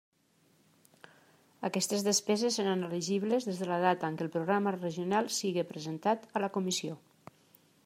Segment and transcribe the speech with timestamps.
[1.69, 6.29] Aquestes despeses seran elegibles des de la data en què el programa regional siga presentat
[6.41, 6.99] a la Comissió.